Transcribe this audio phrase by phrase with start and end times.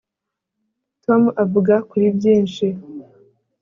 [1.03, 2.65] tom avuga kuri byinshi